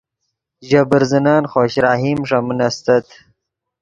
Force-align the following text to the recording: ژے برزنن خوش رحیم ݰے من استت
ژے 0.67 0.81
برزنن 0.89 1.43
خوش 1.51 1.73
رحیم 1.85 2.19
ݰے 2.29 2.39
من 2.45 2.59
استت 2.67 3.05